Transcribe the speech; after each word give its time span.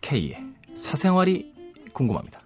K의 0.00 0.36
사생활이 0.74 1.52
궁금합니다. 1.92 2.40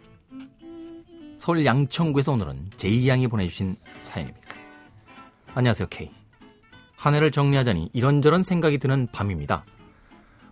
서울 1.36 1.64
양천구에서 1.64 2.32
오늘은 2.32 2.70
제이양이 2.76 3.28
보내주신 3.28 3.76
사연입니다. 4.00 4.48
안녕하세요, 5.54 5.86
K. 5.88 6.10
한 6.96 7.14
해를 7.14 7.30
정리하자니 7.30 7.90
이런저런 7.92 8.42
생각이 8.42 8.78
드는 8.78 9.06
밤입니다. 9.12 9.64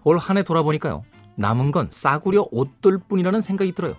올 0.05 0.19
한 0.19 0.37
해 0.37 0.45
돌아보니까요. 0.45 1.05
남은 1.35 1.73
건 1.73 1.89
싸구려 1.91 2.47
옷들 2.53 2.99
뿐이라는 3.09 3.41
생각이 3.41 3.73
들어요. 3.73 3.97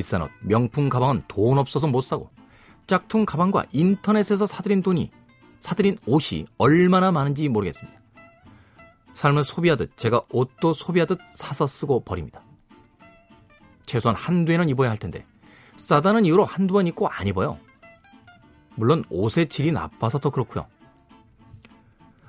비싼 0.00 0.22
옷, 0.22 0.30
명품 0.40 0.88
가방은 0.88 1.24
돈 1.28 1.58
없어서 1.58 1.86
못 1.86 2.00
사고 2.00 2.30
짝퉁 2.86 3.26
가방과 3.26 3.66
인터넷에서 3.70 4.46
사들인 4.46 4.82
돈이 4.82 5.10
사들인 5.58 5.98
옷이 6.06 6.46
얼마나 6.56 7.12
많은지 7.12 7.46
모르겠습니다. 7.50 8.00
삶을 9.12 9.44
소비하듯 9.44 9.98
제가 9.98 10.22
옷도 10.30 10.72
소비하듯 10.72 11.18
사서 11.30 11.66
쓰고 11.66 12.00
버립니다. 12.00 12.40
최소한 13.84 14.16
한두 14.16 14.52
해는 14.52 14.70
입어야 14.70 14.88
할 14.88 14.96
텐데 14.96 15.26
싸다는 15.76 16.24
이유로 16.24 16.46
한두 16.46 16.72
번 16.72 16.86
입고 16.86 17.06
안 17.08 17.26
입어요. 17.26 17.58
물론 18.76 19.04
옷의 19.10 19.50
질이 19.50 19.70
나빠서 19.70 20.18
더 20.18 20.30
그렇고요. 20.30 20.66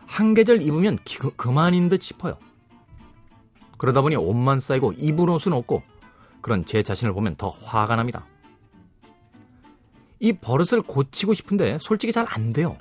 한 0.06 0.34
계절 0.34 0.62
입으면 0.62 0.98
기, 1.06 1.20
그만인 1.38 1.88
듯 1.88 2.02
싶어요. 2.02 2.38
그러다 3.78 4.02
보니 4.02 4.18
옷만 4.18 4.60
쌓이고 4.60 4.92
입을 4.92 5.30
옷은 5.30 5.54
없고 5.54 5.84
그런 6.42 6.66
제 6.66 6.84
자신을 6.84 7.14
보면 7.14 7.36
더 7.36 7.50
화가 7.50 7.96
납니다. 7.96 8.26
이 10.20 10.34
버릇을 10.34 10.82
고치고 10.84 11.34
싶은데 11.34 11.78
솔직히 11.80 12.12
잘 12.12 12.26
안 12.30 12.54
돼요. 12.54 12.78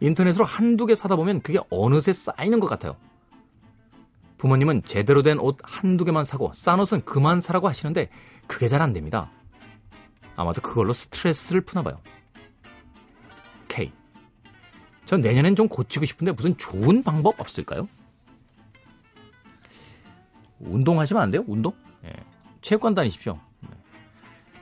인터넷으로 0.00 0.44
한두 0.44 0.86
개 0.86 0.94
사다 0.94 1.16
보면 1.16 1.40
그게 1.42 1.58
어느새 1.70 2.12
쌓이는 2.12 2.60
것 2.60 2.66
같아요. 2.68 2.96
부모님은 4.38 4.84
제대로 4.84 5.22
된 5.22 5.38
옷 5.38 5.58
한두 5.62 6.04
개만 6.04 6.24
사고 6.24 6.50
싼 6.54 6.80
옷은 6.80 7.04
그만 7.04 7.40
사라고 7.40 7.68
하시는데 7.68 8.08
그게 8.46 8.68
잘 8.68 8.80
안 8.80 8.92
됩니다. 8.92 9.30
아마도 10.36 10.62
그걸로 10.62 10.92
스트레스를 10.94 11.60
푸나 11.60 11.82
봐요. 11.82 12.00
K. 13.68 13.92
전 15.04 15.20
내년엔 15.20 15.54
좀 15.56 15.68
고치고 15.68 16.06
싶은데 16.06 16.32
무슨 16.32 16.56
좋은 16.56 17.02
방법 17.02 17.38
없을까요? 17.38 17.86
운동하시면 20.60 21.22
안 21.22 21.30
돼요? 21.30 21.44
운동? 21.46 21.72
예. 22.04 22.12
체육관 22.60 22.94
다니십시오. 22.94 23.38
네. 23.60 23.68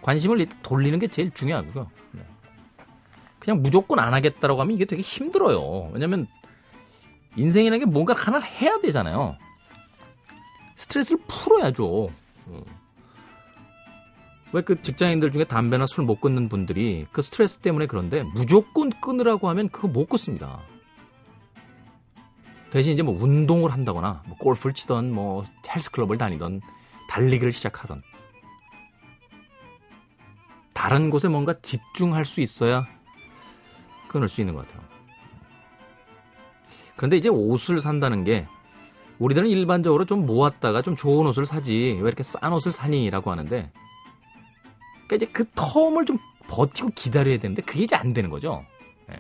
관심을 0.02 0.46
돌리는 0.62 0.98
게 0.98 1.08
제일 1.08 1.30
중요하고요. 1.32 1.91
네. 2.12 2.22
그냥 3.38 3.62
무조건 3.62 3.98
안 3.98 4.14
하겠다라고 4.14 4.60
하면 4.60 4.74
이게 4.74 4.84
되게 4.84 5.02
힘들어요. 5.02 5.91
왜냐면 5.92 6.26
인생이라는 7.36 7.78
게 7.80 7.91
뭔가 7.91 8.14
하나 8.14 8.38
해야 8.38 8.80
되잖아요. 8.80 9.36
스트레스를 10.76 11.22
풀어야죠. 11.26 12.08
어. 12.46 12.62
왜그 14.52 14.80
직장인들 14.80 15.30
중에 15.30 15.44
담배나 15.44 15.86
술 15.86 16.04
못 16.04 16.20
끊는 16.20 16.48
분들이 16.48 17.06
그 17.12 17.20
스트레스 17.20 17.58
때문에 17.58 17.86
그런데 17.86 18.22
무조건 18.22 18.91
끊으라고 19.00 19.48
하면 19.50 19.69
그거 19.69 19.88
못 19.88 20.08
끊습니다. 20.08 20.62
대신 22.70 22.92
이제 22.92 23.02
뭐 23.02 23.16
운동을 23.19 23.72
한다거나 23.72 24.22
뭐 24.27 24.36
골프를 24.38 24.74
치던 24.74 25.12
뭐 25.12 25.44
헬스클럽을 25.66 26.19
다니던 26.19 26.61
달리기를 27.08 27.52
시작하던 27.52 28.02
다른 30.75 31.10
곳에 31.10 31.28
뭔가 31.28 31.55
집중할 31.60 32.25
수 32.25 32.41
있어야 32.41 32.86
끊을 34.08 34.28
수 34.28 34.41
있는 34.41 34.55
것 34.55 34.66
같아요. 34.66 34.86
그런데 36.97 37.16
이제 37.16 37.28
옷을 37.28 37.81
산다는 37.81 38.25
게 38.25 38.47
우리들은 39.19 39.48
일반적으로 39.48 40.04
좀 40.04 40.26
모았다가 40.26 40.82
좀 40.82 40.94
좋은 40.94 41.26
옷을 41.26 41.47
사지 41.47 41.98
왜 42.00 42.06
이렇게 42.06 42.22
싼 42.22 42.53
옷을 42.53 42.72
사니라고 42.72 43.31
하는데 43.31 43.72
그러니까 45.06 45.16
이제 45.16 45.26
그 45.26 45.44
term을 45.44 46.06
좀 46.06 46.19
버티고 46.48 46.91
기다려야 46.94 47.38
되는데 47.38 47.62
그게 47.62 47.84
이제 47.84 47.97
안 47.97 48.12
되는 48.12 48.31
거죠. 48.31 48.65
네. 49.09 49.16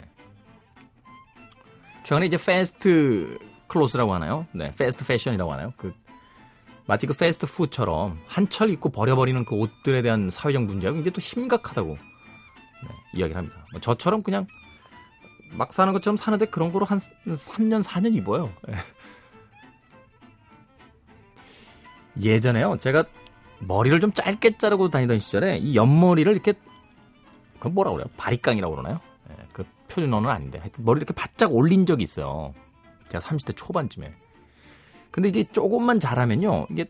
최근에 2.04 2.26
이제 2.26 2.36
fast 2.36 3.38
clothes라고 3.68 4.12
하나요? 4.14 4.46
네, 4.52 4.74
패스트 4.74 5.06
패션이라고 5.06 5.52
하나요? 5.52 5.72
그 5.76 5.94
마치 6.86 7.06
그 7.06 7.12
패스트 7.14 7.46
푸드처럼 7.46 8.18
한철 8.26 8.70
입고 8.70 8.88
버려버리는 8.88 9.44
그 9.44 9.54
옷들에 9.54 10.02
대한 10.02 10.30
사회적 10.30 10.64
문제가 10.64 10.98
이제 10.98 11.10
또 11.10 11.20
심각하다고 11.20 11.88
네, 11.90 12.88
이야기를 13.14 13.36
합니다. 13.36 13.56
뭐 13.72 13.80
저처럼 13.80 14.22
그냥 14.22 14.46
막 15.52 15.72
사는 15.72 15.92
것처럼 15.92 16.16
사는데 16.16 16.46
그런 16.46 16.72
거로 16.72 16.86
한 16.86 16.98
3년, 16.98 17.82
4년 17.82 18.14
입어요. 18.14 18.52
네. 18.66 18.74
예전에요. 22.20 22.78
제가 22.78 23.04
머리를 23.60 24.00
좀 24.00 24.12
짧게 24.12 24.58
자르고 24.58 24.90
다니던 24.90 25.18
시절에 25.18 25.58
이 25.58 25.76
옆머리를 25.76 26.30
이렇게 26.32 26.54
그 27.58 27.68
뭐라 27.68 27.90
그래요? 27.92 28.06
바리깡이라고 28.16 28.74
그러나요? 28.74 29.00
네, 29.28 29.36
그 29.52 29.64
표준어는 29.88 30.28
아닌데 30.28 30.58
하여튼 30.58 30.84
머리를 30.84 31.02
이렇게 31.02 31.14
바짝 31.14 31.52
올린 31.52 31.86
적이 31.86 32.04
있어요. 32.04 32.54
제가 33.08 33.18
30대 33.24 33.56
초반쯤에. 33.56 34.08
근데 35.10 35.28
이게 35.28 35.44
조금만 35.44 36.00
자라면요. 36.00 36.66
이게 36.70 36.86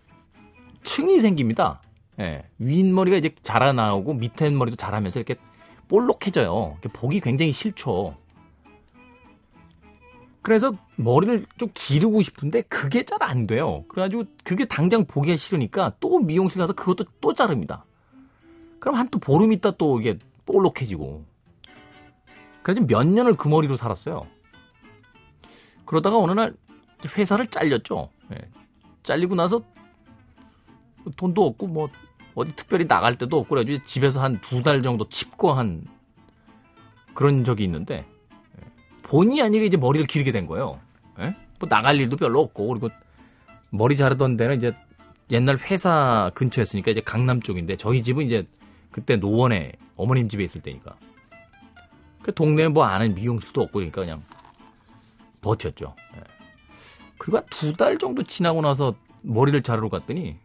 층이 0.82 1.20
생깁니다. 1.20 1.82
예. 2.20 2.44
윗머리가 2.58 3.16
이제 3.16 3.30
자라나오고 3.42 4.14
밑에 4.14 4.50
머리도 4.50 4.76
자라면서 4.76 5.20
이렇게 5.20 5.36
볼록해져요. 5.88 6.76
보기 6.92 7.20
굉장히 7.20 7.52
싫죠. 7.52 8.14
그래서 10.42 10.72
머리를 10.96 11.44
좀 11.58 11.68
기르고 11.74 12.22
싶은데 12.22 12.62
그게 12.62 13.04
잘 13.04 13.22
안 13.22 13.46
돼요. 13.46 13.84
그래가지고 13.88 14.24
그게 14.44 14.64
당장 14.64 15.04
보기가 15.04 15.36
싫으니까 15.36 15.96
또 16.00 16.18
미용실 16.20 16.58
가서 16.58 16.72
그것도 16.72 17.04
또 17.20 17.34
자릅니다. 17.34 17.84
그럼 18.78 18.94
한 18.96 19.08
또 19.10 19.18
보름 19.18 19.52
있다 19.52 19.72
또 19.72 20.00
이게 20.00 20.18
볼록해지고. 20.46 21.24
그래서 22.62 22.80
몇 22.86 23.06
년을 23.06 23.34
그 23.34 23.48
머리로 23.48 23.76
살았어요. 23.76 24.26
그러다가 25.88 26.18
어느 26.18 26.32
날 26.32 26.54
회사를 27.16 27.46
잘렸죠. 27.46 28.10
네. 28.28 28.36
잘리고 29.02 29.34
나서 29.34 29.62
돈도 31.16 31.46
없고 31.46 31.66
뭐 31.66 31.88
어디 32.34 32.54
특별히 32.54 32.86
나갈 32.86 33.16
때도 33.16 33.38
없고 33.38 33.54
그래가지고 33.54 33.84
집에서 33.84 34.20
한 34.22 34.38
두 34.42 34.62
달 34.62 34.82
정도 34.82 35.08
칩고 35.08 35.52
한 35.52 35.84
그런 37.14 37.42
적이 37.42 37.64
있는데 37.64 38.04
본의 39.02 39.40
아니게 39.40 39.64
이제 39.64 39.76
머리를 39.78 40.06
기르게 40.06 40.30
된 40.30 40.46
거예요. 40.46 40.78
예? 41.20 41.34
뭐 41.58 41.68
나갈 41.68 41.96
일도 41.96 42.16
별로 42.18 42.40
없고 42.42 42.68
그리고 42.68 42.90
머리 43.70 43.96
자르던 43.96 44.36
데는 44.36 44.56
이제 44.58 44.74
옛날 45.30 45.56
회사 45.58 46.30
근처였으니까 46.34 46.90
이제 46.90 47.00
강남 47.00 47.40
쪽인데 47.40 47.76
저희 47.76 48.02
집은 48.02 48.24
이제 48.26 48.46
그때 48.90 49.16
노원에 49.16 49.72
어머님 49.96 50.28
집에 50.28 50.44
있을 50.44 50.60
때니까 50.60 50.96
그 52.22 52.34
동네에 52.34 52.68
뭐 52.68 52.84
아는 52.84 53.14
미용실도 53.14 53.62
없고 53.62 53.72
그러니까 53.74 54.02
그냥 54.02 54.22
버텼죠. 55.48 55.94
예. 56.16 56.20
그리고 57.18 57.40
두 57.50 57.72
달 57.72 57.98
정도 57.98 58.22
지나고 58.22 58.60
나서 58.60 58.94
머리를 59.22 59.60
자르러 59.62 59.88
갔더니 59.88 60.36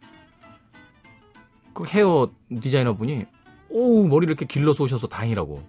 그 1.74 1.84
헤어 1.88 2.32
디자이너 2.62 2.94
분이 2.94 3.26
오 3.70 4.08
머리를 4.08 4.32
이렇게 4.32 4.46
길러서 4.46 4.84
오셔서 4.84 5.08
다행이라고 5.08 5.64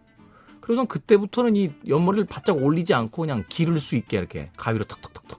그래서 0.61 0.85
그때부터는 0.85 1.57
이 1.57 1.73
옆머리를 1.87 2.27
바짝 2.27 2.57
올리지 2.63 2.95
않고 2.95 3.23
그냥 3.23 3.45
기를 3.49 3.79
수 3.79 3.97
있게 3.97 4.17
이렇게 4.17 4.51
가위로 4.57 4.85
턱턱턱턱. 4.87 5.39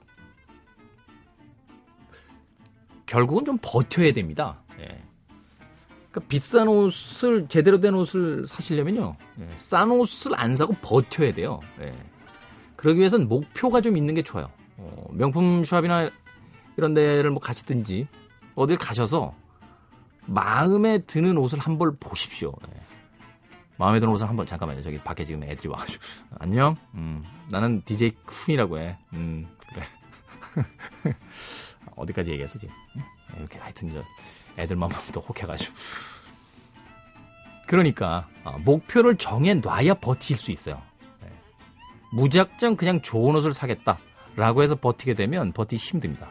결국은 3.06 3.44
좀 3.44 3.58
버텨야 3.60 4.12
됩니다. 4.12 4.62
예. 4.78 4.84
그러니까 6.10 6.28
비싼 6.28 6.68
옷을 6.68 7.46
제대로 7.48 7.80
된 7.80 7.94
옷을 7.94 8.46
사시려면요, 8.46 9.16
예. 9.40 9.48
싼 9.56 9.90
옷을 9.90 10.32
안 10.36 10.54
사고 10.54 10.74
버텨야 10.80 11.34
돼요. 11.34 11.60
예. 11.80 11.94
그러기 12.76 12.98
위해서는 13.00 13.28
목표가 13.28 13.80
좀 13.80 13.96
있는 13.96 14.14
게 14.14 14.22
좋아요. 14.22 14.50
어, 14.76 15.06
명품 15.12 15.64
샵이나 15.64 16.10
이런 16.76 16.94
데를 16.94 17.30
뭐 17.30 17.40
가시든지 17.40 18.06
어딜 18.54 18.76
가셔서 18.76 19.34
마음에 20.26 20.98
드는 20.98 21.36
옷을 21.38 21.58
한번 21.58 21.96
보십시오. 21.98 22.52
예. 22.74 22.80
마음에 23.78 24.00
드는 24.00 24.12
옷을 24.12 24.28
한번 24.28 24.46
잠깐만요. 24.46 24.82
저기 24.82 24.98
밖에 24.98 25.24
지금 25.24 25.42
애들이 25.44 25.68
와가지고 25.68 26.02
안녕. 26.38 26.76
음, 26.94 27.24
나는 27.48 27.82
DJ 27.84 28.12
쿤이라고 28.26 28.78
해. 28.78 28.96
음, 29.12 29.46
그래. 29.68 29.84
어디까지 31.96 32.30
얘기했어 32.30 32.58
지금? 32.58 32.74
이렇게 33.36 33.58
하여튼 33.58 33.90
저 33.92 34.02
애들만 34.62 34.88
보면 34.88 35.04
또 35.12 35.20
혹해가지고. 35.20 35.74
그러니까 37.66 38.26
어, 38.44 38.58
목표를 38.58 39.16
정해 39.16 39.54
놔야 39.54 39.94
버틸 39.94 40.36
수 40.36 40.52
있어요. 40.52 40.80
네. 42.16 42.22
무작정 42.22 42.76
그냥 42.76 43.00
좋은 43.02 43.36
옷을 43.36 43.52
사겠다 43.52 43.98
라고 44.36 44.62
해서 44.62 44.74
버티게 44.74 45.14
되면 45.14 45.52
버티기 45.52 45.82
힘듭니다. 45.82 46.28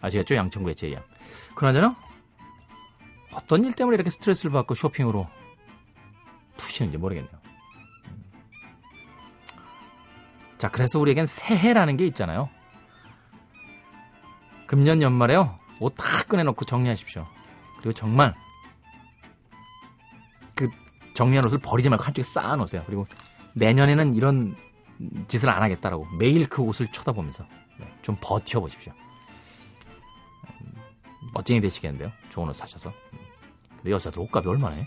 아시겠죠? 0.00 0.34
양천구의 0.34 0.74
제이양. 0.74 1.02
그나저나 1.54 1.96
어떤 3.32 3.64
일 3.64 3.72
때문에 3.72 3.94
이렇게 3.94 4.10
스트레스를 4.10 4.52
받고 4.52 4.74
쇼핑으로 4.74 5.28
푸시는지 6.56 6.98
모르겠네요. 6.98 7.32
음. 8.06 8.24
자, 10.58 10.68
그래서 10.68 10.98
우리에겐 10.98 11.26
새해라는 11.26 11.96
게 11.96 12.06
있잖아요. 12.06 12.48
금년 14.66 15.02
연말에요. 15.02 15.58
옷 15.80 15.94
다 15.96 16.24
꺼내놓고 16.24 16.64
정리하십시오. 16.64 17.26
그리고 17.78 17.92
정말 17.92 18.34
그 20.54 20.68
정리한 21.14 21.44
옷을 21.44 21.58
버리지 21.58 21.88
말고 21.88 22.04
한쪽에 22.04 22.22
쌓아놓으세요. 22.22 22.82
그리고 22.86 23.06
내년에는 23.54 24.14
이런 24.14 24.56
짓을 25.28 25.48
안 25.48 25.62
하겠다라고 25.62 26.06
매일 26.18 26.48
그 26.48 26.62
옷을 26.62 26.86
쳐다보면서 26.88 27.46
네, 27.78 27.92
좀 28.02 28.16
버텨보십시오. 28.20 28.92
멋쟁이 31.32 31.60
되시겠는데요. 31.60 32.12
좋은 32.28 32.48
옷 32.48 32.52
사셔서. 32.54 32.92
근데 33.76 33.90
여자들 33.90 34.20
옷값이 34.20 34.48
얼마나 34.48 34.76
해? 34.76 34.86